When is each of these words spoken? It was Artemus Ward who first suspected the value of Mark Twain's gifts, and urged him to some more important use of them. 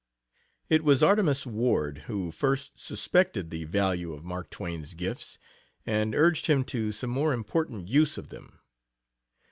It 0.67 0.83
was 0.83 1.03
Artemus 1.03 1.45
Ward 1.45 2.05
who 2.07 2.31
first 2.31 2.79
suspected 2.79 3.51
the 3.51 3.65
value 3.65 4.13
of 4.13 4.23
Mark 4.23 4.49
Twain's 4.49 4.95
gifts, 4.95 5.37
and 5.85 6.15
urged 6.15 6.47
him 6.47 6.63
to 6.73 6.91
some 6.91 7.11
more 7.11 7.33
important 7.33 7.87
use 7.87 8.17
of 8.17 8.29
them. 8.29 8.61